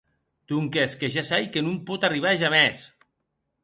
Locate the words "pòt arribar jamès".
1.89-2.85